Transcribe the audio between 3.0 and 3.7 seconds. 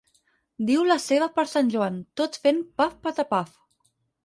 patapaf.